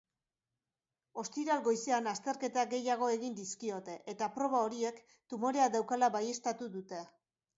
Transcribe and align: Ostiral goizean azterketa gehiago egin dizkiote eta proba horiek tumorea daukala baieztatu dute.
Ostiral 1.23 1.59
goizean 1.67 2.09
azterketa 2.11 2.63
gehiago 2.71 3.11
egin 3.17 3.37
dizkiote 3.41 3.97
eta 4.15 4.31
proba 4.39 4.61
horiek 4.69 4.97
tumorea 5.35 5.69
daukala 5.77 6.13
baieztatu 6.19 6.71
dute. 6.79 7.05